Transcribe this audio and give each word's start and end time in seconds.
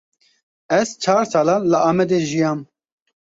Ez 0.79 0.89
çar 1.03 1.23
salan 1.31 1.61
li 1.71 1.77
Amedê 1.89 2.19
jiyam. 2.29 2.59